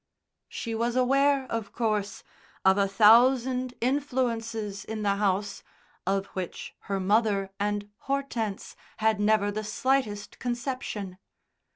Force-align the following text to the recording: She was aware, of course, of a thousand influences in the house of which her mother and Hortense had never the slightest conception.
She 0.49 0.73
was 0.73 0.95
aware, 0.95 1.45
of 1.51 1.71
course, 1.73 2.23
of 2.65 2.75
a 2.79 2.87
thousand 2.87 3.75
influences 3.81 4.83
in 4.83 5.03
the 5.03 5.17
house 5.17 5.61
of 6.07 6.25
which 6.33 6.73
her 6.89 6.99
mother 6.99 7.51
and 7.59 7.87
Hortense 8.07 8.75
had 8.97 9.19
never 9.19 9.51
the 9.51 9.63
slightest 9.63 10.39
conception. 10.39 11.19